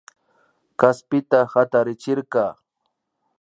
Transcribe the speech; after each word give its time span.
Kaspita 0.83 1.39
hatarichirka 1.51 2.45